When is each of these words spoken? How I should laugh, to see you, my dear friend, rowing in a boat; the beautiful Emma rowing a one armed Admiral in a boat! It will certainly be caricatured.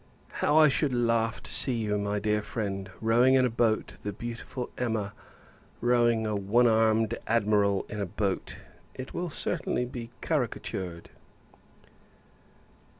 How 0.41 0.57
I 0.57 0.67
should 0.67 0.95
laugh, 0.95 1.43
to 1.43 1.51
see 1.51 1.73
you, 1.75 1.95
my 1.99 2.17
dear 2.17 2.41
friend, 2.41 2.89
rowing 2.99 3.35
in 3.35 3.45
a 3.45 3.51
boat; 3.51 3.97
the 4.01 4.11
beautiful 4.11 4.71
Emma 4.75 5.13
rowing 5.79 6.25
a 6.25 6.35
one 6.35 6.65
armed 6.65 7.15
Admiral 7.27 7.85
in 7.87 8.01
a 8.01 8.07
boat! 8.07 8.57
It 8.95 9.13
will 9.13 9.29
certainly 9.29 9.85
be 9.85 10.09
caricatured. 10.19 11.11